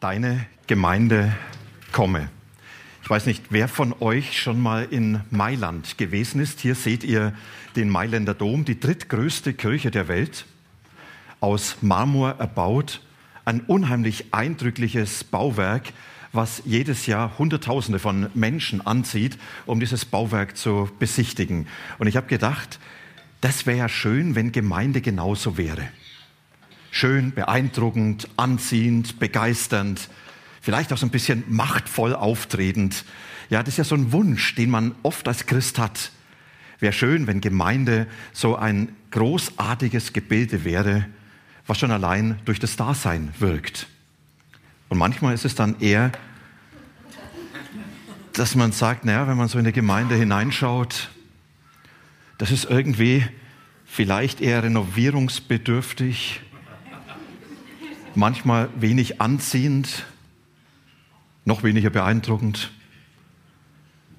[0.00, 1.36] deine Gemeinde
[1.92, 2.30] komme.
[3.02, 6.60] Ich weiß nicht, wer von euch schon mal in Mailand gewesen ist.
[6.60, 7.34] Hier seht ihr
[7.76, 10.46] den Mailänder Dom, die drittgrößte Kirche der Welt,
[11.40, 13.02] aus Marmor erbaut.
[13.44, 15.92] Ein unheimlich eindrückliches Bauwerk,
[16.32, 21.66] was jedes Jahr Hunderttausende von Menschen anzieht, um dieses Bauwerk zu besichtigen.
[21.98, 22.78] Und ich habe gedacht,
[23.42, 25.88] das wäre ja schön, wenn Gemeinde genauso wäre
[26.90, 30.08] schön, beeindruckend, anziehend, begeisternd,
[30.60, 33.04] vielleicht auch so ein bisschen machtvoll auftretend.
[33.48, 36.10] Ja, das ist ja so ein Wunsch, den man oft als Christ hat.
[36.78, 41.06] Wäre schön, wenn Gemeinde so ein großartiges Gebilde wäre,
[41.66, 43.86] was schon allein durch das Dasein wirkt.
[44.88, 46.10] Und manchmal ist es dann eher,
[48.32, 51.10] dass man sagt, naja, wenn man so in die Gemeinde hineinschaut,
[52.38, 53.24] das ist irgendwie
[53.84, 56.40] vielleicht eher renovierungsbedürftig,
[58.16, 60.04] manchmal wenig anziehend,
[61.44, 62.70] noch weniger beeindruckend.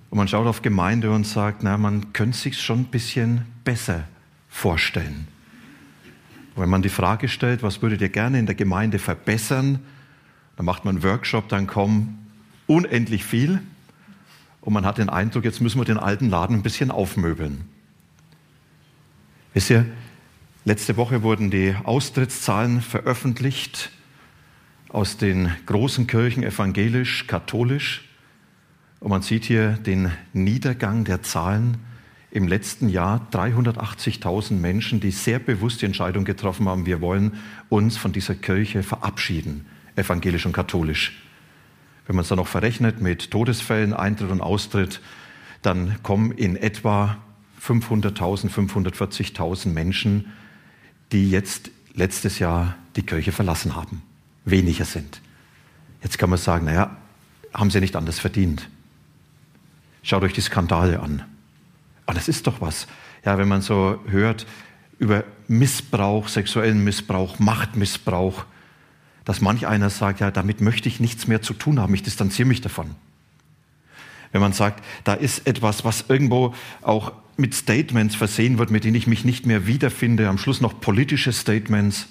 [0.09, 4.06] Und man schaut auf Gemeinde und sagt, na, man könnte sich schon ein bisschen besser
[4.50, 5.28] vorstellen.
[6.56, 9.80] Wenn man die Frage stellt, was würdet ihr gerne in der Gemeinde verbessern,
[10.58, 12.28] dann macht man einen Workshop, dann kommen
[12.67, 13.61] unendlich viel
[14.61, 17.61] und man hat den Eindruck, jetzt müssen wir den alten Laden ein bisschen aufmöbeln.
[19.53, 19.86] Wisst ihr,
[20.64, 23.90] Letzte Woche wurden die Austrittszahlen veröffentlicht
[24.90, 28.08] aus den großen Kirchen evangelisch, katholisch.
[29.00, 31.77] Und man sieht hier den Niedergang der Zahlen.
[32.30, 37.39] Im letzten Jahr 380.000 Menschen, die sehr bewusst die Entscheidung getroffen haben, wir wollen
[37.70, 41.23] uns von dieser Kirche verabschieden, evangelisch und katholisch.
[42.05, 45.02] Wenn man es dann noch verrechnet mit Todesfällen, Eintritt und Austritt,
[45.64, 47.17] dann kommen in etwa
[47.60, 50.26] 500.000, 540.000 Menschen
[51.11, 54.02] die jetzt letztes Jahr die Kirche verlassen haben.
[54.45, 55.22] Weniger sind.
[56.02, 56.98] Jetzt kann man sagen, naja,
[57.54, 58.70] haben sie nicht anders verdient.
[60.04, 61.23] Schaut euch die Skandale an.
[62.05, 62.88] Aber das ist doch was.
[63.23, 64.48] Ja, wenn man so hört
[64.98, 68.45] über Missbrauch, sexuellen Missbrauch, Machtmissbrauch,
[69.26, 72.48] dass manch einer sagt, ja, damit möchte ich nichts mehr zu tun haben, ich distanziere
[72.48, 72.95] mich davon.
[74.31, 78.95] Wenn man sagt, da ist etwas, was irgendwo auch mit Statements versehen wird, mit denen
[78.95, 82.08] ich mich nicht mehr wiederfinde, am Schluss noch politische Statements.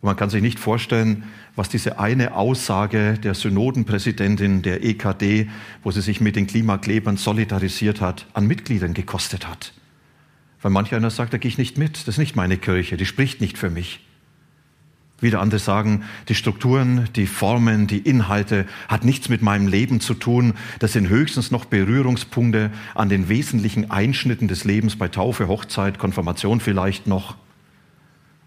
[0.00, 1.24] Und man kann sich nicht vorstellen,
[1.56, 5.50] was diese eine Aussage der Synodenpräsidentin der EKD,
[5.82, 9.74] wo sie sich mit den Klimaklebern solidarisiert hat, an Mitgliedern gekostet hat.
[10.62, 13.06] Weil manch einer sagt, da gehe ich nicht mit, das ist nicht meine Kirche, die
[13.06, 14.00] spricht nicht für mich.
[15.20, 20.14] Wieder andere sagen, die Strukturen, die Formen, die Inhalte hat nichts mit meinem Leben zu
[20.14, 20.54] tun.
[20.78, 26.60] Das sind höchstens noch Berührungspunkte an den wesentlichen Einschnitten des Lebens bei Taufe, Hochzeit, Konfirmation
[26.60, 27.36] vielleicht noch.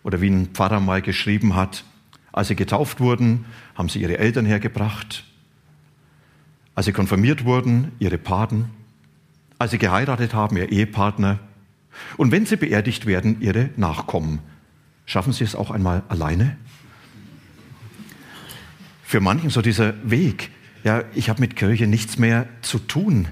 [0.03, 1.85] Oder wie ein Pfarrer mal geschrieben hat,
[2.31, 3.45] als sie getauft wurden,
[3.75, 5.23] haben sie ihre Eltern hergebracht.
[6.73, 8.65] Als sie konfirmiert wurden, ihre Paten.
[9.59, 11.37] Als sie geheiratet haben, ihr Ehepartner.
[12.17, 14.39] Und wenn sie beerdigt werden, ihre Nachkommen.
[15.05, 16.57] Schaffen Sie es auch einmal alleine?
[19.03, 20.49] Für manchen so dieser Weg,
[20.83, 23.27] ja, ich habe mit Kirche nichts mehr zu tun.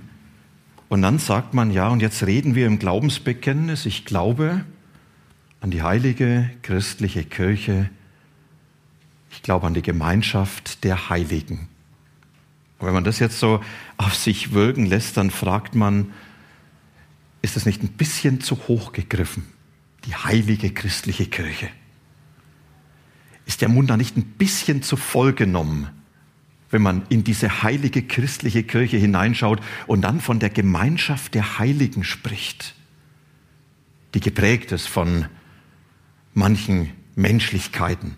[0.90, 4.66] Und dann sagt man, ja, und jetzt reden wir im Glaubensbekenntnis, ich glaube
[5.62, 7.90] an die heilige christliche Kirche,
[9.32, 11.70] ich glaube an die Gemeinschaft der Heiligen.
[12.78, 13.64] Und wenn man das jetzt so
[13.98, 16.12] auf sich wirken lässt, dann fragt man,
[17.42, 19.46] ist das nicht ein bisschen zu hoch gegriffen?
[20.06, 21.70] Die heilige christliche Kirche.
[23.46, 25.90] Ist der Mund da nicht ein bisschen zu voll genommen,
[26.70, 32.04] wenn man in diese heilige christliche Kirche hineinschaut und dann von der Gemeinschaft der Heiligen
[32.04, 32.76] spricht,
[34.14, 35.26] die geprägt ist von
[36.34, 38.16] manchen Menschlichkeiten,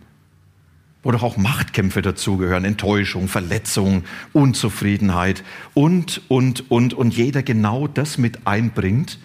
[1.02, 4.04] wo doch auch Machtkämpfe dazugehören, Enttäuschung, Verletzung,
[4.34, 5.44] Unzufriedenheit
[5.74, 9.18] und, und, und, und jeder genau das mit einbringt,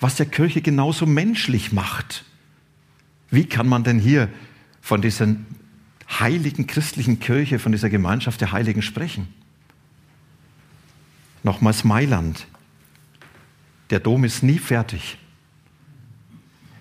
[0.00, 2.24] was der Kirche genauso menschlich macht.
[3.30, 4.28] Wie kann man denn hier
[4.80, 5.36] von dieser
[6.08, 9.28] heiligen christlichen Kirche, von dieser Gemeinschaft der Heiligen sprechen?
[11.42, 12.46] Nochmals Mailand.
[13.90, 15.18] Der Dom ist nie fertig.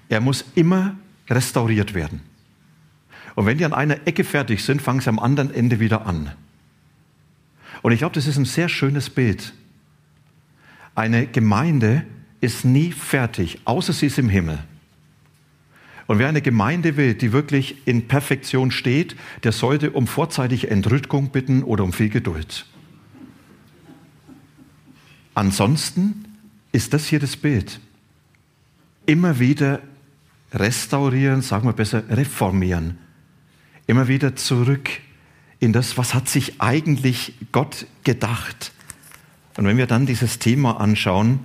[0.07, 0.95] Er muss immer
[1.29, 2.21] restauriert werden.
[3.35, 6.31] Und wenn die an einer Ecke fertig sind, fangen sie am anderen Ende wieder an.
[7.81, 9.53] Und ich glaube, das ist ein sehr schönes Bild.
[10.95, 12.05] Eine Gemeinde
[12.41, 14.59] ist nie fertig, außer sie ist im Himmel.
[16.07, 21.29] Und wer eine Gemeinde will, die wirklich in Perfektion steht, der sollte um vorzeitige Entrückung
[21.29, 22.65] bitten oder um viel Geduld.
[25.35, 26.25] Ansonsten
[26.71, 27.79] ist das hier das Bild.
[29.05, 29.81] Immer wieder
[30.51, 32.97] restaurieren, sagen wir besser reformieren.
[33.85, 34.89] Immer wieder zurück
[35.59, 38.71] in das, was hat sich eigentlich Gott gedacht.
[39.57, 41.39] Und wenn wir dann dieses Thema anschauen,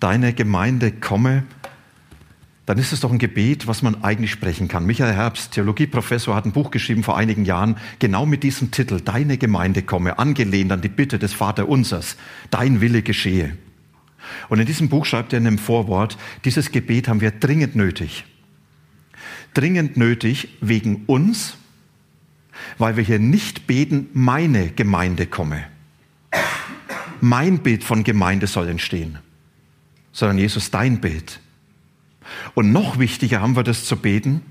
[0.00, 1.44] deine Gemeinde komme,
[2.66, 4.86] dann ist es doch ein Gebet, was man eigentlich sprechen kann.
[4.86, 9.38] Michael Herbst, Theologieprofessor, hat ein Buch geschrieben vor einigen Jahren, genau mit diesem Titel, Deine
[9.38, 12.16] Gemeinde komme, angelehnt an die Bitte des Vaterunsers,
[12.50, 13.56] dein Wille geschehe.
[14.48, 18.24] Und in diesem Buch schreibt er in einem Vorwort, dieses Gebet haben wir dringend nötig.
[19.54, 21.56] Dringend nötig wegen uns,
[22.78, 25.64] weil wir hier nicht beten, meine Gemeinde komme.
[27.20, 29.18] Mein Bild von Gemeinde soll entstehen,
[30.12, 31.40] sondern Jesus dein Bild.
[32.54, 34.42] Und noch wichtiger haben wir das zu beten,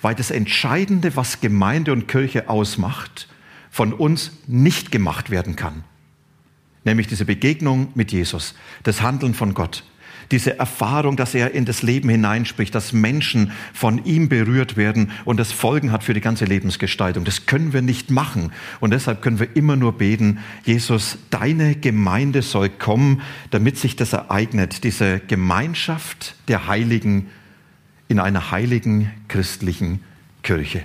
[0.00, 3.28] weil das Entscheidende, was Gemeinde und Kirche ausmacht,
[3.70, 5.84] von uns nicht gemacht werden kann.
[6.84, 9.84] Nämlich diese Begegnung mit Jesus, das Handeln von Gott
[10.30, 15.38] diese Erfahrung, dass er in das Leben hineinspricht, dass Menschen von ihm berührt werden und
[15.38, 17.24] das Folgen hat für die ganze Lebensgestaltung.
[17.24, 18.52] Das können wir nicht machen.
[18.80, 24.12] Und deshalb können wir immer nur beten, Jesus, deine Gemeinde soll kommen, damit sich das
[24.12, 27.28] ereignet, diese Gemeinschaft der Heiligen
[28.08, 30.00] in einer heiligen christlichen
[30.42, 30.82] Kirche.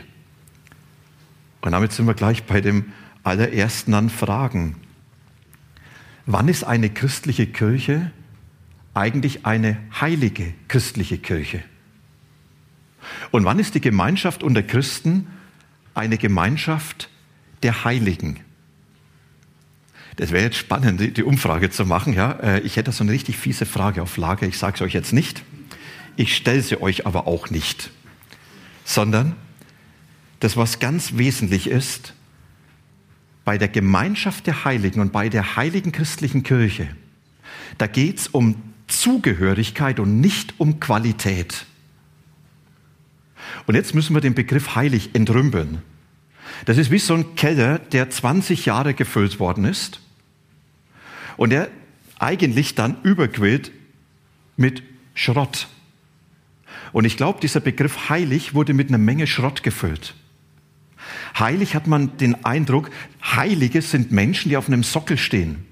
[1.61, 2.85] Und damit sind wir gleich bei dem
[3.23, 4.75] allerersten an Fragen.
[6.25, 8.11] Wann ist eine christliche Kirche
[8.93, 11.63] eigentlich eine heilige christliche Kirche?
[13.31, 15.27] Und wann ist die Gemeinschaft unter Christen
[15.93, 17.09] eine Gemeinschaft
[17.63, 18.39] der Heiligen?
[20.15, 22.13] Das wäre jetzt spannend, die Umfrage zu machen.
[22.13, 22.31] Ja?
[22.31, 24.47] Äh, ich hätte so eine richtig fiese Frage auf Lager.
[24.47, 25.43] Ich sage es euch jetzt nicht.
[26.17, 27.91] Ich stelle sie euch aber auch nicht.
[28.83, 29.35] Sondern
[30.41, 32.13] das, was ganz wesentlich ist,
[33.45, 36.87] bei der Gemeinschaft der Heiligen und bei der heiligen christlichen Kirche,
[37.77, 41.65] da geht es um Zugehörigkeit und nicht um Qualität.
[43.65, 45.81] Und jetzt müssen wir den Begriff heilig entrümpeln.
[46.65, 50.01] Das ist wie so ein Keller, der 20 Jahre gefüllt worden ist
[51.37, 51.69] und der
[52.17, 53.71] eigentlich dann überquillt
[54.57, 54.83] mit
[55.13, 55.67] Schrott.
[56.91, 60.15] Und ich glaube, dieser Begriff heilig wurde mit einer Menge Schrott gefüllt.
[61.37, 62.89] Heilig hat man den Eindruck,
[63.23, 65.68] Heilige sind Menschen, die auf einem Sockel stehen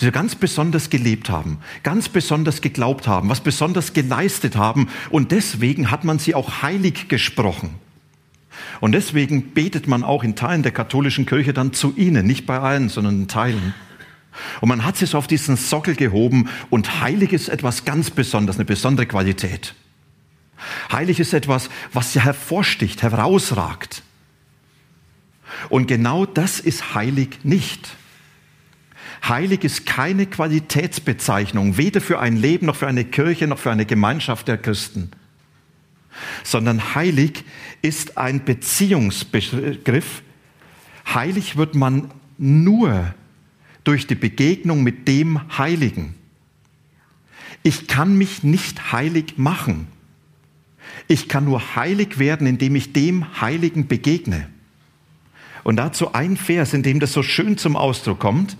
[0.00, 5.90] die ganz besonders gelebt haben, ganz besonders geglaubt haben, was besonders geleistet haben und deswegen
[5.90, 7.74] hat man sie auch heilig gesprochen.
[8.80, 12.58] Und deswegen betet man auch in Teilen der katholischen Kirche dann zu ihnen, nicht bei
[12.58, 13.74] allen, sondern in Teilen.
[14.60, 18.56] Und man hat sie so auf diesen Sockel gehoben und heilig ist etwas ganz Besonderes,
[18.56, 19.74] eine besondere Qualität.
[20.92, 24.02] Heilig ist etwas, was ja hervorsticht, herausragt.
[25.68, 27.96] Und genau das ist heilig nicht.
[29.28, 33.84] Heilig ist keine Qualitätsbezeichnung, weder für ein Leben noch für eine Kirche noch für eine
[33.84, 35.10] Gemeinschaft der Christen,
[36.42, 37.44] sondern heilig
[37.82, 40.22] ist ein Beziehungsbegriff.
[41.12, 43.14] Heilig wird man nur
[43.84, 46.14] durch die Begegnung mit dem Heiligen.
[47.62, 49.88] Ich kann mich nicht heilig machen.
[51.08, 54.48] Ich kann nur heilig werden, indem ich dem Heiligen begegne.
[55.62, 58.56] Und dazu ein Vers, in dem das so schön zum Ausdruck kommt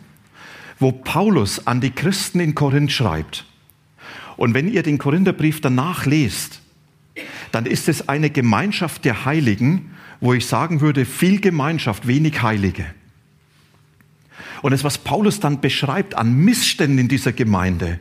[0.80, 3.44] wo Paulus an die Christen in Korinth schreibt.
[4.36, 6.62] Und wenn ihr den Korintherbrief danach lest,
[7.52, 12.86] dann ist es eine Gemeinschaft der Heiligen, wo ich sagen würde, viel Gemeinschaft, wenig Heilige.
[14.62, 18.00] Und das, was Paulus dann beschreibt an Missständen in dieser Gemeinde,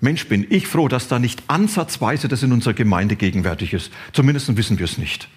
[0.00, 3.92] Mensch, bin ich froh, dass da nicht ansatzweise das in unserer Gemeinde gegenwärtig ist.
[4.12, 5.28] Zumindest wissen wir es nicht.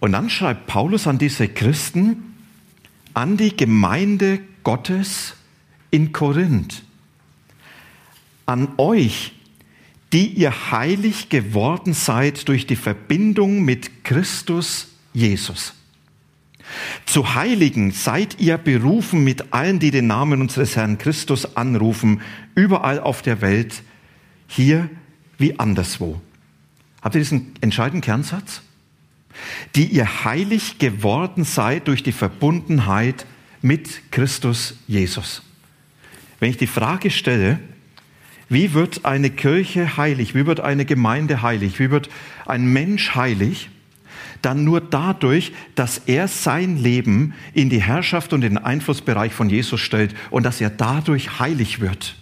[0.00, 2.33] Und dann schreibt Paulus an diese Christen,
[3.14, 5.34] an die Gemeinde Gottes
[5.90, 6.82] in Korinth.
[8.46, 9.32] An euch,
[10.12, 15.74] die ihr heilig geworden seid durch die Verbindung mit Christus Jesus.
[17.06, 22.20] Zu Heiligen seid ihr berufen mit allen, die den Namen unseres Herrn Christus anrufen,
[22.54, 23.82] überall auf der Welt,
[24.46, 24.88] hier
[25.38, 26.20] wie anderswo.
[27.02, 28.62] Habt ihr diesen entscheidenden Kernsatz?
[29.74, 33.26] Die ihr heilig geworden seid durch die Verbundenheit
[33.62, 35.42] mit Christus Jesus.
[36.40, 37.58] Wenn ich die Frage stelle,
[38.48, 40.34] Wie wird eine Kirche heilig?
[40.34, 41.78] Wie wird eine Gemeinde heilig?
[41.78, 42.08] Wie wird
[42.46, 43.70] ein Mensch heilig?
[44.42, 49.80] Dann nur dadurch, dass er sein Leben in die Herrschaft und den Einflussbereich von Jesus
[49.80, 52.16] stellt und dass er dadurch heilig wird.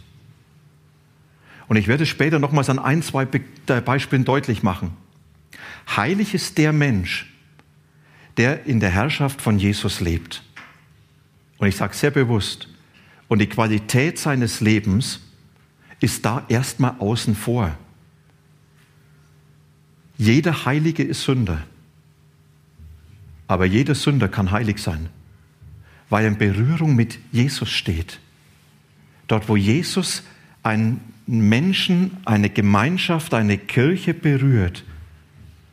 [1.66, 4.96] Und ich werde später nochmals an ein, zwei Beispielen deutlich machen.
[5.96, 7.32] Heilig ist der Mensch,
[8.36, 10.42] der in der Herrschaft von Jesus lebt.
[11.58, 12.68] Und ich sage sehr bewusst,
[13.28, 15.20] und die Qualität seines Lebens
[16.00, 17.76] ist da erstmal außen vor.
[20.18, 21.62] Jeder Heilige ist Sünder.
[23.46, 25.08] Aber jeder Sünder kann heilig sein,
[26.10, 28.20] weil er in Berührung mit Jesus steht.
[29.28, 30.22] Dort, wo Jesus
[30.62, 34.84] einen Menschen, eine Gemeinschaft, eine Kirche berührt,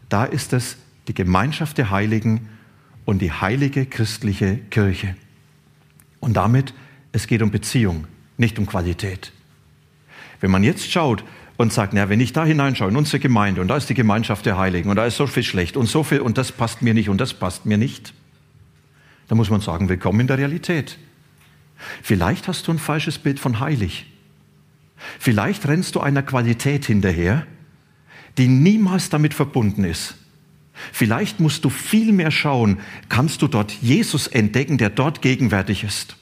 [0.09, 2.49] da ist es die Gemeinschaft der Heiligen
[3.05, 5.15] und die heilige christliche Kirche.
[6.19, 6.73] Und damit,
[7.11, 8.05] es geht um Beziehung,
[8.37, 9.31] nicht um Qualität.
[10.41, 11.23] Wenn man jetzt schaut
[11.57, 14.45] und sagt, na, wenn ich da hineinschaue in unsere Gemeinde und da ist die Gemeinschaft
[14.45, 16.93] der Heiligen und da ist so viel schlecht und so viel und das passt mir
[16.93, 18.13] nicht und das passt mir nicht,
[19.27, 20.97] dann muss man sagen, willkommen in der Realität.
[22.01, 24.05] Vielleicht hast du ein falsches Bild von heilig.
[25.19, 27.45] Vielleicht rennst du einer Qualität hinterher,
[28.39, 30.15] die niemals damit verbunden ist.
[30.91, 32.79] Vielleicht musst du viel mehr schauen,
[33.10, 36.15] kannst du dort Jesus entdecken, der dort gegenwärtig ist.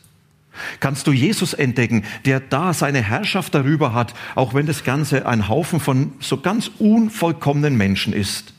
[0.79, 5.47] Kannst du Jesus entdecken, der da seine Herrschaft darüber hat, auch wenn das Ganze ein
[5.47, 8.53] Haufen von so ganz unvollkommenen Menschen ist.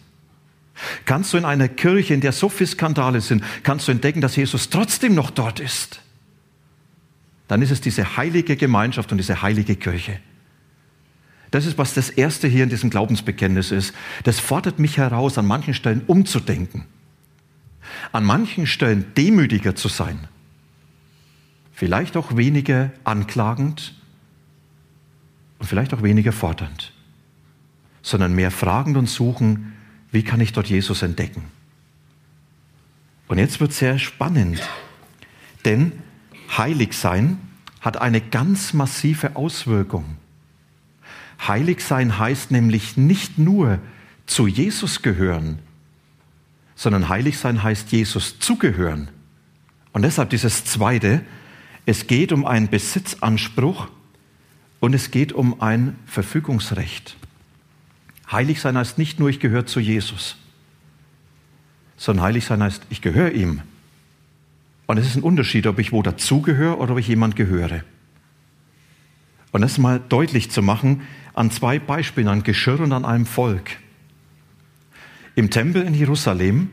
[1.04, 4.36] Kannst du in einer Kirche, in der so viele Skandale sind, kannst du entdecken, dass
[4.36, 6.00] Jesus trotzdem noch dort ist.
[7.48, 10.20] Dann ist es diese heilige Gemeinschaft und diese heilige Kirche.
[11.50, 13.94] Das ist, was das Erste hier in diesem Glaubensbekenntnis ist.
[14.24, 16.84] Das fordert mich heraus, an manchen Stellen umzudenken.
[18.12, 20.28] An manchen Stellen demütiger zu sein.
[21.72, 23.94] Vielleicht auch weniger anklagend
[25.58, 26.92] und vielleicht auch weniger fordernd,
[28.02, 29.74] sondern mehr fragend und suchen,
[30.10, 31.44] wie kann ich dort Jesus entdecken.
[33.28, 34.60] Und jetzt wird es sehr spannend,
[35.64, 35.92] denn
[36.56, 37.38] heilig sein
[37.80, 40.16] hat eine ganz massive Auswirkung.
[41.46, 43.78] Heilig sein heißt nämlich nicht nur
[44.26, 45.58] zu Jesus gehören,
[46.74, 49.08] sondern heilig sein heißt Jesus zugehören.
[49.92, 51.22] Und deshalb dieses Zweite,
[51.86, 53.88] es geht um einen Besitzanspruch
[54.80, 57.16] und es geht um ein Verfügungsrecht.
[58.30, 60.36] Heilig sein heißt nicht nur, ich gehöre zu Jesus,
[61.96, 63.62] sondern heilig sein heißt, ich gehöre ihm.
[64.86, 67.82] Und es ist ein Unterschied, ob ich wo dazugehöre oder ob ich jemand gehöre.
[69.50, 71.02] Und das mal deutlich zu machen
[71.38, 73.76] an zwei Beispielen, an Geschirr und an einem Volk.
[75.36, 76.70] Im Tempel in Jerusalem,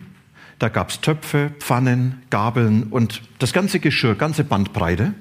[0.57, 5.13] da gab es Töpfe, Pfannen, Gabeln und das ganze Geschirr, ganze Bandbreite,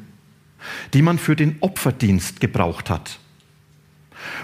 [0.94, 3.18] die man für den Opferdienst gebraucht hat.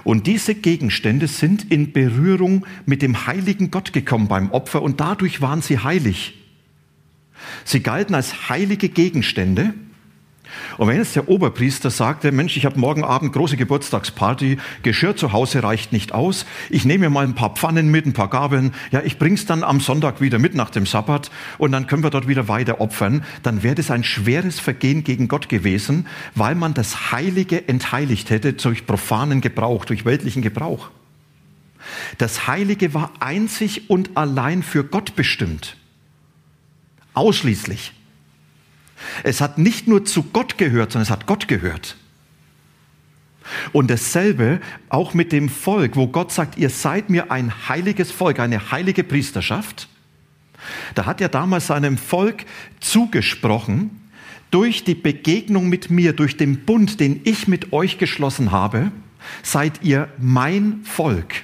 [0.04, 5.40] Und diese Gegenstände sind in Berührung mit dem heiligen Gott gekommen beim Opfer und dadurch
[5.40, 6.36] waren sie heilig.
[7.64, 9.72] Sie galten als heilige Gegenstände
[10.78, 15.32] und wenn jetzt der Oberpriester sagte, Mensch, ich habe morgen Abend große Geburtstagsparty, Geschirr zu
[15.32, 18.74] Hause reicht nicht aus, ich nehme mir mal ein paar Pfannen mit, ein paar Gabeln,
[18.90, 22.10] ja, ich bring's dann am Sonntag wieder mit nach dem Sabbat und dann können wir
[22.10, 26.74] dort wieder weiter opfern, dann wäre das ein schweres Vergehen gegen Gott gewesen, weil man
[26.74, 30.90] das Heilige entheiligt hätte durch profanen Gebrauch, durch weltlichen Gebrauch.
[32.18, 35.76] Das Heilige war einzig und allein für Gott bestimmt.
[37.14, 37.92] Ausschließlich.
[39.22, 41.96] Es hat nicht nur zu Gott gehört, sondern es hat Gott gehört.
[43.72, 48.38] Und dasselbe auch mit dem Volk, wo Gott sagt, ihr seid mir ein heiliges Volk,
[48.38, 49.88] eine heilige Priesterschaft.
[50.94, 52.44] Da hat er damals seinem Volk
[52.80, 53.90] zugesprochen,
[54.50, 58.90] durch die Begegnung mit mir, durch den Bund, den ich mit euch geschlossen habe,
[59.42, 61.34] seid ihr mein Volk.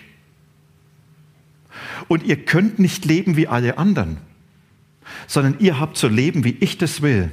[2.09, 4.19] Und ihr könnt nicht leben wie alle anderen,
[5.27, 7.31] sondern ihr habt zu leben, wie ich das will.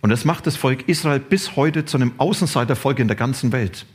[0.00, 3.86] Und das macht das Volk Israel bis heute zu einem Außenseitervolk in der ganzen Welt.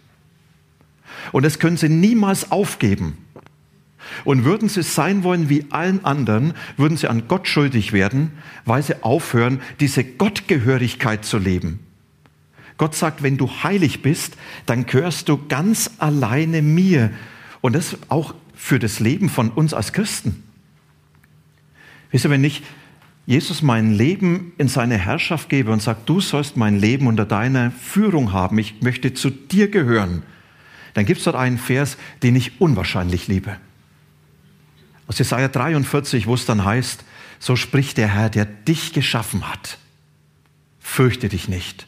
[1.32, 3.18] Und das können sie niemals aufgeben.
[4.26, 8.32] Und würden sie sein wollen wie allen anderen, würden sie an Gott schuldig werden,
[8.66, 11.80] weil sie aufhören, diese Gottgehörigkeit zu leben.
[12.78, 17.12] Gott sagt, wenn du heilig bist, dann gehörst du ganz alleine mir.
[17.62, 20.44] Und das auch für das Leben von uns als Christen.
[22.12, 22.64] Wisst ihr, wenn ich
[23.26, 27.72] Jesus mein Leben in seine Herrschaft gebe und sagt, du sollst mein Leben unter deiner
[27.72, 30.24] Führung haben, ich möchte zu dir gehören,
[30.94, 33.58] dann gibt es dort einen Vers, den ich unwahrscheinlich liebe.
[35.08, 37.04] Aus Jesaja 43, wo es dann heißt,
[37.40, 39.78] so spricht der Herr, der dich geschaffen hat.
[40.80, 41.88] Fürchte dich nicht.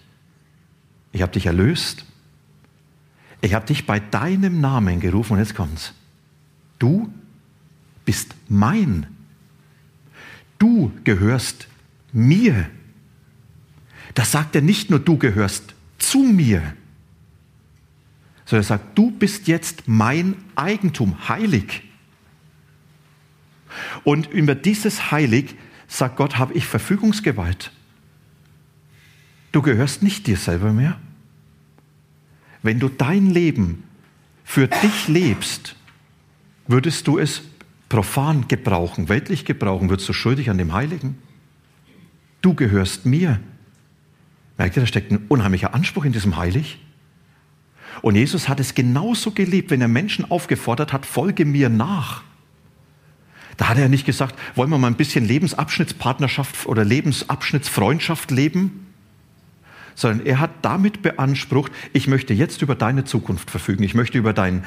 [1.12, 2.06] Ich habe dich erlöst.
[3.42, 5.94] Ich habe dich bei deinem Namen gerufen und jetzt kommt's.
[6.80, 7.14] Du
[8.06, 9.15] bist mein.
[10.66, 11.68] Du gehörst
[12.12, 12.68] mir.
[14.16, 16.74] Das sagt er nicht nur, du gehörst zu mir,
[18.46, 21.84] sondern er sagt, du bist jetzt mein Eigentum, heilig.
[24.04, 25.54] Und über dieses Heilig,
[25.88, 27.72] sagt Gott, habe ich Verfügungsgewalt.
[29.52, 31.00] Du gehörst nicht dir selber mehr.
[32.64, 33.84] Wenn du dein Leben
[34.44, 35.76] für dich lebst,
[36.66, 37.44] würdest du es
[37.90, 41.18] profan gebrauchen, weltlich gebrauchen, würdest du schuldig an dem Heiligen.
[42.42, 43.40] Du gehörst mir.
[44.58, 46.80] Merkt ihr, da steckt ein unheimlicher Anspruch in diesem Heilig.
[48.02, 52.24] Und Jesus hat es genauso geliebt, wenn er Menschen aufgefordert hat, folge mir nach.
[53.58, 58.88] Da hat er nicht gesagt, wollen wir mal ein bisschen Lebensabschnittspartnerschaft oder Lebensabschnittsfreundschaft leben,
[59.96, 64.34] sondern er hat damit beansprucht, ich möchte jetzt über deine Zukunft verfügen, ich möchte über
[64.34, 64.66] deinen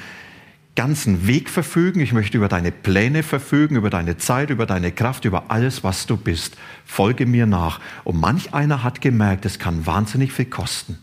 [0.79, 5.25] ganzen Weg verfügen, ich möchte über deine Pläne verfügen, über deine Zeit, über deine Kraft,
[5.25, 6.57] über alles, was du bist.
[6.87, 7.81] Folge mir nach.
[8.05, 10.97] Und manch einer hat gemerkt, es kann wahnsinnig viel kosten.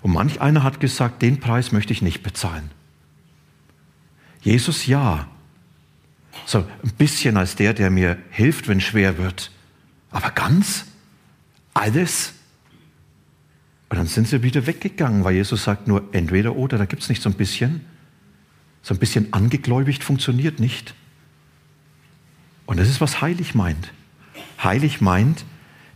[0.00, 2.70] Und manch einer hat gesagt, den Preis möchte ich nicht bezahlen.
[4.42, 5.26] Jesus ja,
[6.46, 9.50] so ein bisschen als der, der mir hilft, wenn schwer wird.
[10.12, 10.84] Aber ganz?
[11.74, 12.32] Alles?
[13.90, 17.08] Und dann sind sie wieder weggegangen, weil Jesus sagt nur entweder oder, da gibt es
[17.08, 17.80] nicht so ein bisschen.
[18.82, 20.94] So ein bisschen angegläubigt funktioniert nicht.
[22.66, 23.92] Und das ist, was heilig meint.
[24.62, 25.44] Heilig meint,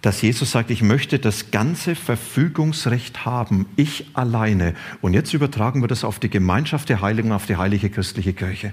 [0.02, 4.74] dass Jesus sagt, ich möchte das ganze Verfügungsrecht haben, ich alleine.
[5.00, 8.72] Und jetzt übertragen wir das auf die Gemeinschaft der Heiligen, auf die heilige christliche Kirche.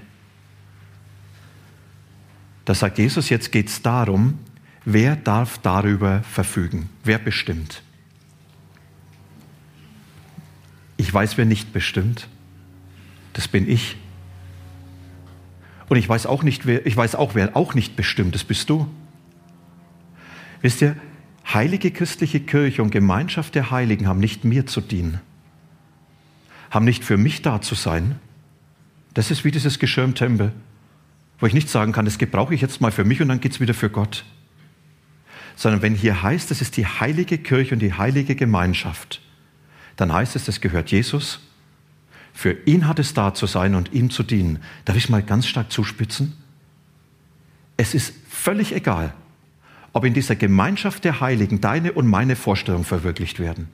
[2.64, 4.40] Da sagt Jesus, jetzt geht es darum,
[4.84, 6.90] wer darf darüber verfügen?
[7.04, 7.82] Wer bestimmt?
[11.02, 12.28] Ich weiß, wer nicht bestimmt.
[13.32, 13.96] Das bin ich.
[15.88, 18.34] Und ich weiß auch nicht, wer, ich weiß auch, wer auch nicht bestimmt.
[18.34, 18.86] Das bist du.
[20.60, 20.96] Wisst ihr,
[21.52, 25.20] heilige christliche Kirche und Gemeinschaft der Heiligen haben nicht mir zu dienen,
[26.70, 28.18] haben nicht für mich da zu sein.
[29.12, 30.52] Das ist wie dieses Geschirr im Tempel
[31.42, 33.50] wo ich nicht sagen kann, das gebrauche ich jetzt mal für mich und dann geht
[33.50, 34.24] es wieder für Gott.
[35.56, 39.20] Sondern wenn hier heißt, das ist die heilige Kirche und die heilige Gemeinschaft,
[39.96, 41.40] dann heißt es, das gehört Jesus.
[42.32, 44.58] Für ihn hat es da zu sein und ihm zu dienen.
[44.84, 46.32] Darf ich mal ganz stark zuspitzen?
[47.76, 49.14] Es ist völlig egal,
[49.92, 53.68] ob in dieser Gemeinschaft der Heiligen deine und meine Vorstellungen verwirklicht werden.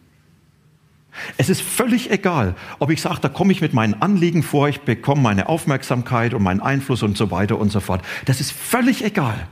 [1.37, 4.81] Es ist völlig egal, ob ich sage, da komme ich mit meinen Anliegen vor, ich
[4.83, 8.05] bekomme meine Aufmerksamkeit und meinen Einfluss und so weiter und so fort.
[8.25, 9.49] Das ist völlig egal.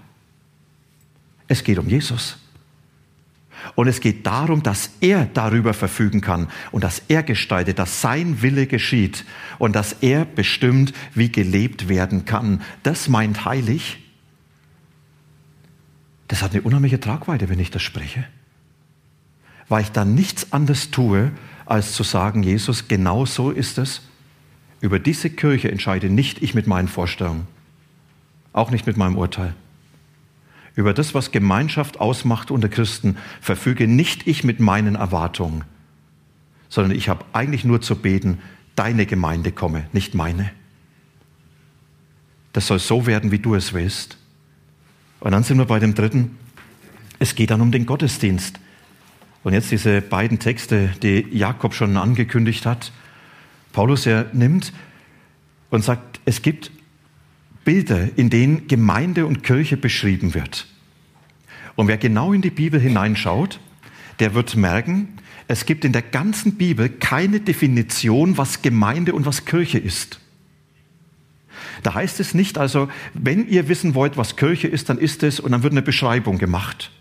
[1.48, 2.38] Es geht um Jesus.
[3.74, 8.42] Und es geht darum, dass er darüber verfügen kann und dass er gestaltet, dass sein
[8.42, 9.24] Wille geschieht
[9.58, 12.62] und dass er bestimmt, wie gelebt werden kann.
[12.82, 13.98] Das meint heilig.
[16.28, 18.24] Das hat eine unheimliche Tragweite, wenn ich das spreche.
[19.68, 21.32] Weil ich dann nichts anderes tue,
[21.64, 24.02] als zu sagen, Jesus, genau so ist es.
[24.80, 27.46] Über diese Kirche entscheide nicht ich mit meinen Vorstellungen,
[28.52, 29.54] auch nicht mit meinem Urteil.
[30.76, 35.64] Über das, was Gemeinschaft ausmacht unter Christen, verfüge nicht ich mit meinen Erwartungen,
[36.68, 38.38] sondern ich habe eigentlich nur zu beten,
[38.76, 40.52] deine Gemeinde komme, nicht meine.
[42.52, 44.18] Das soll so werden, wie du es willst.
[45.20, 46.38] Und dann sind wir bei dem dritten.
[47.18, 48.60] Es geht dann um den Gottesdienst.
[49.44, 52.92] Und jetzt diese beiden Texte, die Jakob schon angekündigt hat.
[53.72, 54.74] Paulus, er nimmt
[55.70, 56.70] und sagt, es gibt
[57.66, 60.66] Bilder, in denen Gemeinde und Kirche beschrieben wird.
[61.74, 63.60] Und wer genau in die Bibel hineinschaut,
[64.20, 69.44] der wird merken, es gibt in der ganzen Bibel keine Definition, was Gemeinde und was
[69.44, 70.20] Kirche ist.
[71.82, 75.40] Da heißt es nicht also, wenn ihr wissen wollt, was Kirche ist, dann ist es
[75.40, 76.92] und dann wird eine Beschreibung gemacht.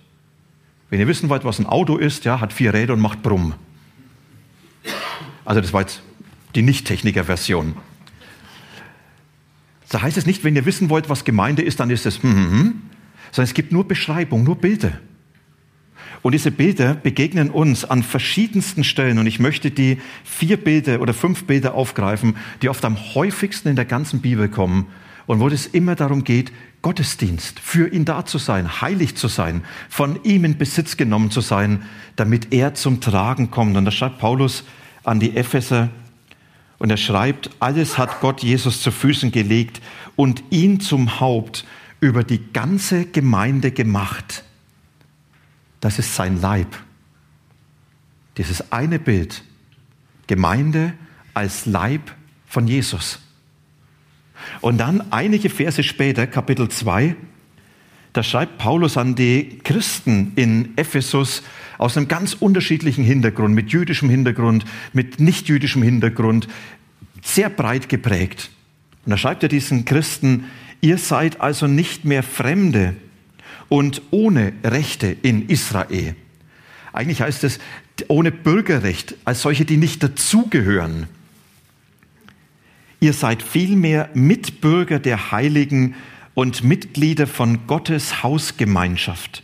[0.89, 3.53] Wenn ihr wissen wollt, was ein Auto ist, ja, hat vier Räder und macht Brumm.
[5.45, 6.01] Also das war jetzt
[6.55, 7.75] die Nicht-Techniker-Version.
[9.89, 12.35] Da heißt es nicht, wenn ihr wissen wollt, was Gemeinde ist, dann ist es, hm,
[12.35, 12.81] hm, hm,
[13.31, 14.93] sondern es gibt nur Beschreibung, nur Bilder.
[16.21, 19.19] Und diese Bilder begegnen uns an verschiedensten Stellen.
[19.19, 23.75] Und ich möchte die vier Bilder oder fünf Bilder aufgreifen, die oft am häufigsten in
[23.75, 24.87] der ganzen Bibel kommen
[25.27, 29.63] und wo es immer darum geht, Gottesdienst, für ihn da zu sein, heilig zu sein,
[29.89, 31.83] von ihm in Besitz genommen zu sein,
[32.15, 33.75] damit er zum Tragen kommt.
[33.75, 34.63] Und da schreibt Paulus
[35.03, 35.89] an die Epheser
[36.77, 39.81] und er schreibt, alles hat Gott Jesus zu Füßen gelegt
[40.15, 41.65] und ihn zum Haupt
[41.99, 44.43] über die ganze Gemeinde gemacht.
[45.79, 46.75] Das ist sein Leib.
[48.37, 49.43] Dieses eine Bild
[50.27, 50.93] Gemeinde
[51.33, 52.15] als Leib
[52.47, 53.19] von Jesus.
[54.61, 57.15] Und dann einige Verse später, Kapitel 2,
[58.15, 61.43] da schreibt Paulus an die Christen in Ephesus
[61.77, 66.47] aus einem ganz unterschiedlichen Hintergrund, mit jüdischem Hintergrund, mit nicht jüdischem Hintergrund,
[67.21, 68.51] sehr breit geprägt.
[69.05, 70.45] Und da schreibt er diesen Christen,
[70.79, 72.95] ihr seid also nicht mehr Fremde
[73.67, 76.15] und ohne Rechte in Israel.
[76.93, 77.59] Eigentlich heißt es
[78.07, 81.07] ohne Bürgerrecht, als solche, die nicht dazugehören.
[83.01, 85.95] Ihr seid vielmehr Mitbürger der Heiligen
[86.35, 89.41] und Mitglieder von Gottes Hausgemeinschaft.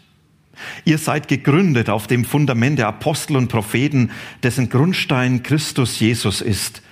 [0.85, 4.11] Ihr seid gegründet auf dem Fundament der Apostel und Propheten,
[4.43, 6.83] dessen Grundstein Christus Jesus ist.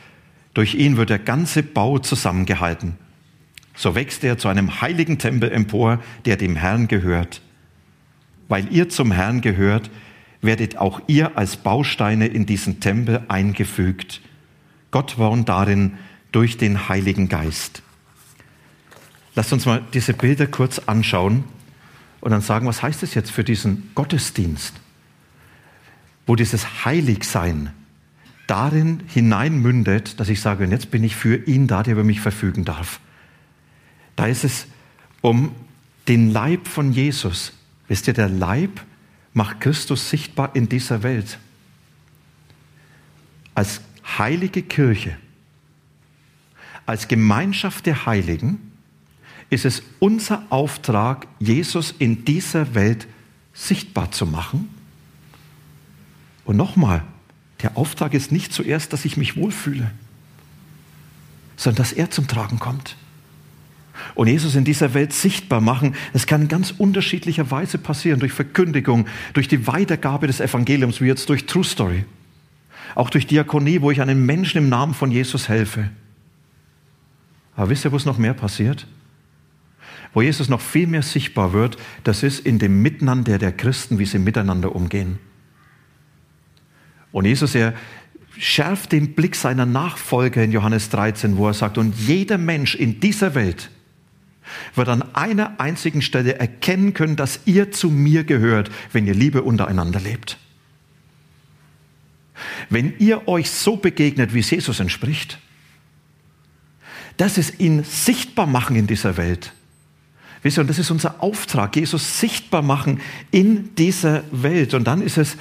[0.55, 2.95] Durch ihn wird der ganze Bau zusammengehalten.
[3.75, 7.41] So wächst er zu einem heiligen Tempel empor, der dem Herrn gehört.
[8.47, 9.91] Weil ihr zum Herrn gehört,
[10.41, 14.21] werdet auch ihr als Bausteine in diesen Tempel eingefügt.
[14.91, 15.93] Gott wohnt darin
[16.31, 17.83] durch den Heiligen Geist.
[19.39, 21.45] Lasst uns mal diese Bilder kurz anschauen
[22.19, 24.73] und dann sagen, was heißt es jetzt für diesen Gottesdienst,
[26.25, 27.71] wo dieses Heiligsein
[28.47, 32.19] darin hineinmündet, dass ich sage, und jetzt bin ich für ihn da, der über mich
[32.19, 32.99] verfügen darf.
[34.17, 34.67] Da ist es
[35.21, 35.56] um
[36.10, 37.54] den Leib von Jesus.
[37.88, 38.82] Wisst ihr, der Leib
[39.32, 41.39] macht Christus sichtbar in dieser Welt.
[43.56, 43.80] Als
[44.17, 45.15] heilige Kirche,
[46.86, 48.68] als Gemeinschaft der Heiligen
[49.49, 53.07] ist es unser Auftrag, Jesus in dieser Welt
[53.53, 54.69] sichtbar zu machen.
[56.45, 57.03] Und nochmal,
[57.62, 59.91] der Auftrag ist nicht zuerst, dass ich mich wohlfühle,
[61.57, 62.95] sondern dass er zum Tragen kommt.
[64.15, 68.31] Und Jesus in dieser Welt sichtbar machen, das kann in ganz unterschiedlicher Weise passieren, durch
[68.31, 72.05] Verkündigung, durch die Weitergabe des Evangeliums, wie jetzt durch True Story,
[72.95, 75.89] auch durch Diakonie, wo ich einem Menschen im Namen von Jesus helfe.
[77.57, 78.88] Aber wisst ihr, wo es noch mehr passiert?
[80.13, 84.06] Wo Jesus noch viel mehr sichtbar wird, das ist in dem Miteinander der Christen, wie
[84.06, 85.19] sie miteinander umgehen.
[87.12, 87.74] Und Jesus, er
[88.38, 93.00] schärft den Blick seiner Nachfolger in Johannes 13, wo er sagt, und jeder Mensch in
[93.00, 93.69] dieser Welt
[94.76, 99.43] wird an einer einzigen Stelle erkennen können, dass ihr zu mir gehört, wenn ihr Liebe
[99.43, 100.38] untereinander lebt.
[102.69, 105.39] Wenn ihr euch so begegnet, wie es Jesus entspricht,
[107.17, 109.54] das ist ihn sichtbar machen in dieser Welt.
[110.41, 114.73] Wisst ihr, und das ist unser Auftrag, Jesus sichtbar machen in dieser Welt.
[114.73, 115.38] Und dann ist es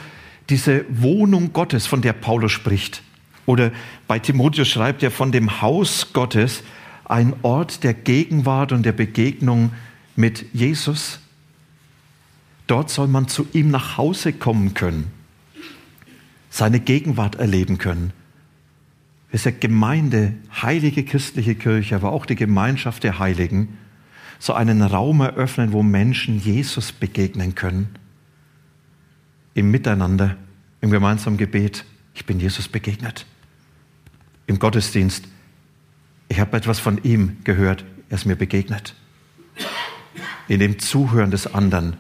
[0.49, 3.03] diese Wohnung Gottes, von der Paulus spricht.
[3.47, 3.71] Oder
[4.07, 6.63] bei Timotheus schreibt er von dem Haus Gottes,
[7.05, 9.73] ein Ort der Gegenwart und der Begegnung
[10.17, 11.21] mit Jesus.
[12.67, 15.11] Dort soll man zu ihm nach Hause kommen können,
[16.51, 18.13] seine Gegenwart erleben können.
[19.31, 23.79] Es ist ja Gemeinde, heilige christliche Kirche, aber auch die Gemeinschaft der Heiligen
[24.39, 27.89] so einen Raum eröffnen, wo Menschen Jesus begegnen können.
[29.55, 30.37] Im Miteinander,
[30.81, 31.85] im gemeinsamen Gebet.
[32.15, 33.27] Ich bin Jesus begegnet.
[34.47, 35.27] Im Gottesdienst.
[36.29, 37.85] Ich habe etwas von ihm gehört.
[38.09, 38.95] Er ist mir begegnet.
[40.47, 41.97] In dem Zuhören des anderen.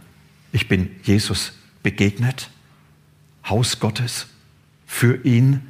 [0.52, 2.50] Ich bin Jesus begegnet.
[3.48, 4.28] Haus Gottes.
[4.86, 5.62] Für ihn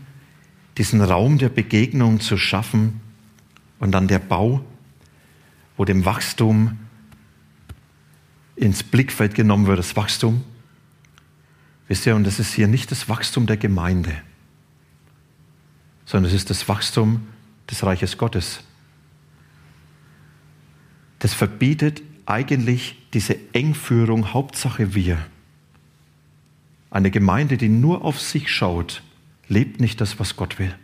[0.76, 3.00] diesen Raum der Begegnung zu schaffen
[3.80, 4.64] und dann der Bau
[5.78, 6.76] wo dem Wachstum
[8.56, 10.44] ins Blickfeld genommen wird, das Wachstum.
[11.86, 14.14] Wisst ihr, und das ist hier nicht das Wachstum der Gemeinde,
[16.04, 17.26] sondern es ist das Wachstum
[17.70, 18.60] des Reiches Gottes.
[21.20, 25.24] Das verbietet eigentlich diese Engführung, Hauptsache wir.
[26.90, 29.02] Eine Gemeinde, die nur auf sich schaut,
[29.48, 30.74] lebt nicht das, was Gott will.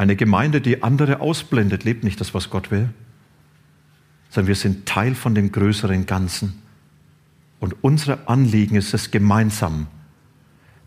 [0.00, 2.88] Eine Gemeinde, die andere ausblendet, lebt nicht das, was Gott will,
[4.30, 6.62] sondern wir sind Teil von dem größeren Ganzen.
[7.58, 9.88] Und unser Anliegen ist es gemeinsam,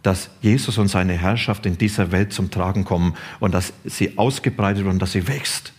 [0.01, 4.87] dass Jesus und seine Herrschaft in dieser Welt zum Tragen kommen und dass sie ausgebreitet
[4.87, 5.73] und dass sie wächst.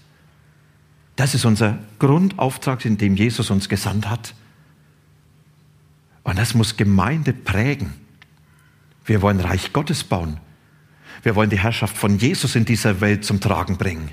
[1.16, 4.32] Das ist unser Grundauftrag, in dem Jesus uns gesandt hat.
[6.22, 7.94] Und das muss Gemeinde prägen.
[9.04, 10.38] Wir wollen Reich Gottes bauen.
[11.24, 14.10] Wir wollen die Herrschaft von Jesus in dieser Welt zum Tragen bringen.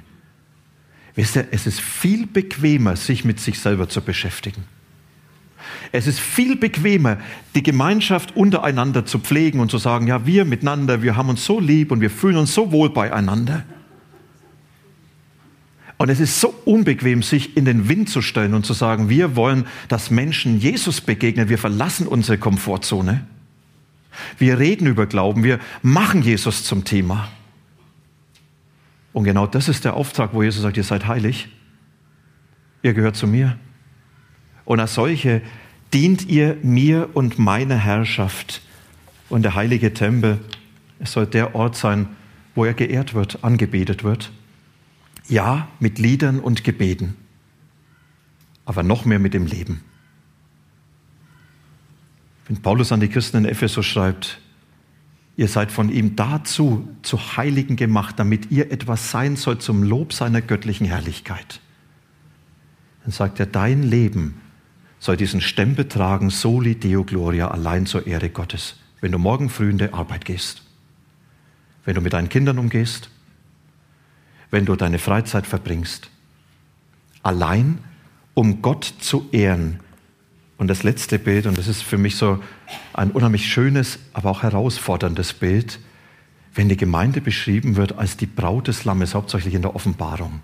[1.13, 4.63] Wisst ihr, es ist viel bequemer, sich mit sich selber zu beschäftigen.
[5.91, 7.17] Es ist viel bequemer,
[7.53, 11.59] die Gemeinschaft untereinander zu pflegen und zu sagen, ja, wir miteinander, wir haben uns so
[11.59, 13.65] lieb und wir fühlen uns so wohl beieinander.
[15.97, 19.35] Und es ist so unbequem, sich in den Wind zu stellen und zu sagen, wir
[19.35, 23.27] wollen, dass Menschen Jesus begegnen, wir verlassen unsere Komfortzone.
[24.37, 27.29] Wir reden über Glauben, wir machen Jesus zum Thema.
[29.13, 31.49] Und genau das ist der Auftrag, wo Jesus sagt, ihr seid heilig,
[32.81, 33.57] ihr gehört zu mir.
[34.65, 35.41] Und als solche
[35.93, 38.61] dient ihr mir und meiner Herrschaft.
[39.29, 40.39] Und der heilige Tempel,
[40.99, 42.07] es soll der Ort sein,
[42.55, 44.31] wo er geehrt wird, angebetet wird.
[45.27, 47.15] Ja, mit Liedern und Gebeten,
[48.65, 49.81] aber noch mehr mit dem Leben.
[52.47, 54.39] Wenn Paulus an die Christen in Ephesus schreibt,
[55.37, 60.13] ihr seid von ihm dazu zu Heiligen gemacht, damit ihr etwas sein sollt zum Lob
[60.13, 61.59] seiner göttlichen Herrlichkeit.
[63.03, 64.41] Dann sagt er, dein Leben
[64.99, 69.69] soll diesen Stempel tragen, soli Deo Gloria, allein zur Ehre Gottes, wenn du morgen früh
[69.69, 70.61] in die Arbeit gehst,
[71.85, 73.09] wenn du mit deinen Kindern umgehst,
[74.51, 76.09] wenn du deine Freizeit verbringst.
[77.23, 77.79] Allein,
[78.33, 79.79] um Gott zu ehren,
[80.61, 82.39] und das letzte Bild, und das ist für mich so
[82.93, 85.79] ein unheimlich schönes, aber auch herausforderndes Bild,
[86.53, 90.41] wenn die Gemeinde beschrieben wird als die Braut des Lammes, hauptsächlich in der Offenbarung.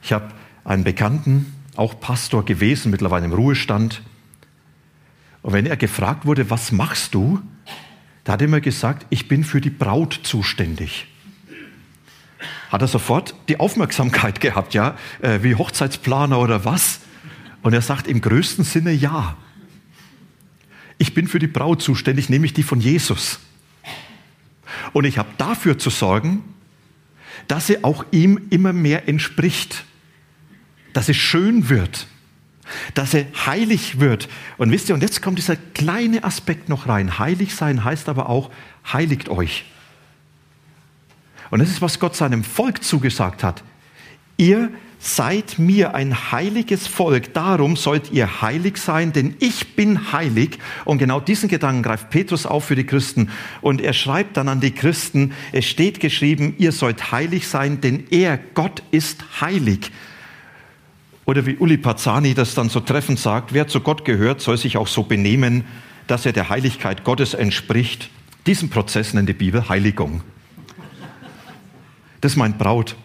[0.00, 0.28] Ich habe
[0.64, 4.00] einen Bekannten, auch Pastor gewesen, mittlerweile im Ruhestand.
[5.42, 7.42] Und wenn er gefragt wurde, was machst du,
[8.24, 11.08] da hat er immer gesagt, ich bin für die Braut zuständig.
[12.70, 17.00] Hat er sofort die Aufmerksamkeit gehabt, ja, äh, wie Hochzeitsplaner oder was?
[17.66, 19.36] Und er sagt im größten Sinne ja.
[20.98, 23.40] Ich bin für die Braut zuständig, nämlich die von Jesus.
[24.92, 26.44] Und ich habe dafür zu sorgen,
[27.48, 29.84] dass sie auch ihm immer mehr entspricht,
[30.92, 32.06] dass sie schön wird,
[32.94, 34.28] dass sie heilig wird.
[34.58, 37.18] Und wisst ihr, und jetzt kommt dieser kleine Aspekt noch rein.
[37.18, 38.52] Heilig sein heißt aber auch,
[38.92, 39.64] heiligt euch.
[41.50, 43.64] Und das ist, was Gott seinem Volk zugesagt hat.
[44.36, 50.58] Ihr seid mir ein heiliges Volk, darum sollt ihr heilig sein, denn ich bin heilig.
[50.84, 53.30] Und genau diesen Gedanken greift Petrus auf für die Christen.
[53.60, 58.04] Und er schreibt dann an die Christen, es steht geschrieben, ihr sollt heilig sein, denn
[58.10, 59.90] er, Gott, ist heilig.
[61.24, 64.76] Oder wie Uli Pazzani das dann so treffend sagt, wer zu Gott gehört, soll sich
[64.76, 65.64] auch so benehmen,
[66.06, 68.10] dass er der Heiligkeit Gottes entspricht.
[68.46, 70.22] Diesen Prozess nennt die Bibel Heiligung.
[72.20, 72.96] Das ist mein Braut.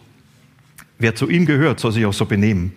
[1.01, 2.73] Wer zu ihm gehört, soll sich auch so benehmen.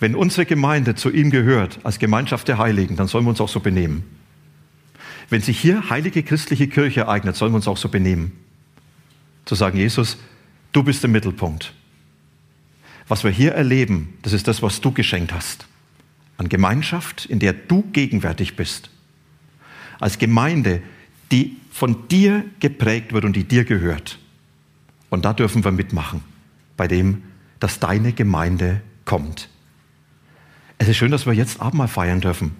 [0.00, 3.48] Wenn unsere Gemeinde zu ihm gehört, als Gemeinschaft der Heiligen, dann sollen wir uns auch
[3.48, 4.02] so benehmen.
[5.30, 8.32] Wenn sich hier heilige christliche Kirche eignet, sollen wir uns auch so benehmen.
[9.44, 10.16] Zu sagen, Jesus,
[10.72, 11.72] du bist der Mittelpunkt.
[13.06, 15.68] Was wir hier erleben, das ist das, was du geschenkt hast.
[16.36, 18.90] An Gemeinschaft, in der du gegenwärtig bist.
[20.00, 20.82] Als Gemeinde,
[21.30, 24.18] die von dir geprägt wird und die dir gehört.
[25.10, 26.31] Und da dürfen wir mitmachen
[26.82, 27.22] bei dem,
[27.60, 29.48] dass deine Gemeinde kommt.
[30.78, 32.56] Es ist schön, dass wir jetzt Abendmahl feiern dürfen.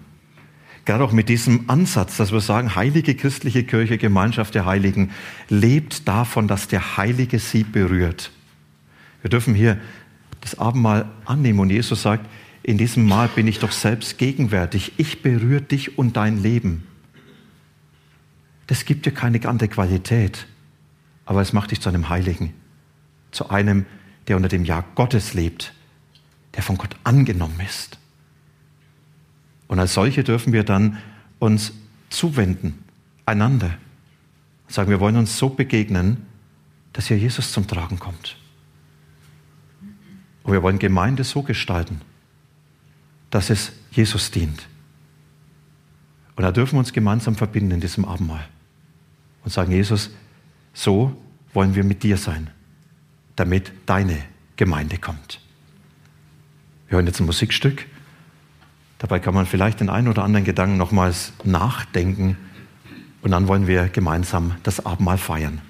[0.85, 5.11] Gerade auch mit diesem Ansatz, dass wir sagen, heilige christliche Kirche, Gemeinschaft der Heiligen,
[5.49, 8.31] lebt davon, dass der Heilige sie berührt.
[9.19, 9.77] Wir dürfen hier
[10.39, 12.25] das Abendmahl annehmen und Jesus sagt,
[12.63, 14.93] in diesem Mahl bin ich doch selbst gegenwärtig.
[14.95, 16.87] Ich berühre dich und dein Leben.
[18.67, 20.47] Das gibt dir keine ganze Qualität,
[21.25, 22.53] aber es macht dich zu einem Heiligen,
[23.31, 23.85] zu einem,
[24.27, 25.73] der unter dem Ja Gottes lebt,
[26.55, 27.97] der von Gott angenommen ist.
[29.67, 30.97] Und als solche dürfen wir dann
[31.39, 31.73] uns
[32.09, 32.83] zuwenden,
[33.25, 33.75] einander.
[34.67, 36.25] Sagen, wir wollen uns so begegnen,
[36.93, 38.37] dass hier Jesus zum Tragen kommt.
[40.43, 42.01] Und wir wollen Gemeinde so gestalten,
[43.29, 44.67] dass es Jesus dient.
[46.35, 48.47] Und da dürfen wir uns gemeinsam verbinden in diesem Abendmahl
[49.43, 50.11] und sagen, Jesus,
[50.73, 51.15] so
[51.53, 52.49] wollen wir mit dir sein
[53.35, 54.17] damit deine
[54.55, 55.39] Gemeinde kommt.
[56.87, 57.85] Wir hören jetzt ein Musikstück.
[58.99, 62.37] Dabei kann man vielleicht den einen oder anderen Gedanken nochmals nachdenken
[63.21, 65.61] und dann wollen wir gemeinsam das Abendmahl feiern.